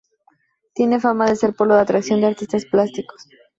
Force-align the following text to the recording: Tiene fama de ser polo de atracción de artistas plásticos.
Tiene 0.73 0.99
fama 0.99 1.29
de 1.29 1.35
ser 1.35 1.53
polo 1.53 1.75
de 1.75 1.81
atracción 1.81 2.21
de 2.21 2.25
artistas 2.25 2.65
plásticos. 2.65 3.27